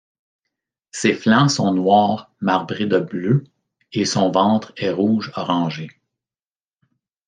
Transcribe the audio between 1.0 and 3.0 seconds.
flancs sont noirs marbrés de